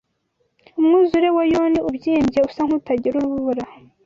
[0.79, 3.65] Umwuzure wa Yoni ubyimbye usa nkutagira urubura